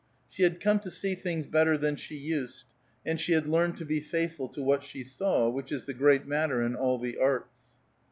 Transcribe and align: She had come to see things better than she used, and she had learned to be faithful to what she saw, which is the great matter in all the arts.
She 0.31 0.41
had 0.41 0.59
come 0.59 0.79
to 0.79 0.89
see 0.89 1.13
things 1.13 1.45
better 1.45 1.77
than 1.77 1.95
she 1.95 2.15
used, 2.17 2.63
and 3.05 3.19
she 3.19 3.33
had 3.33 3.45
learned 3.45 3.77
to 3.77 3.85
be 3.85 3.99
faithful 4.01 4.47
to 4.47 4.63
what 4.63 4.83
she 4.83 5.03
saw, 5.03 5.47
which 5.47 5.71
is 5.71 5.85
the 5.85 5.93
great 5.93 6.25
matter 6.25 6.59
in 6.63 6.73
all 6.75 6.97
the 6.97 7.19
arts. 7.19 7.53